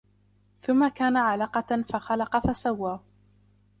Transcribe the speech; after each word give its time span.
ثُمَّ 0.61 0.87
كَانَ 0.87 1.17
عَلَقَةً 1.17 1.81
فَخَلَقَ 1.89 2.37
فَسَوَّى 2.39 2.99